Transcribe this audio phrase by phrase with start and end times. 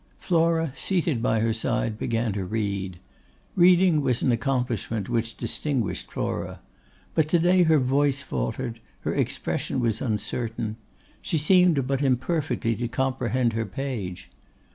[0.17, 2.97] Flora, seated by her side, began to read.
[3.55, 6.59] Reading was an accomplishment which distinguished Flora;
[7.13, 10.77] but to day her voice faltered, her expression was uncertain;
[11.21, 14.31] she seemed but imperfectly to comprehend her page.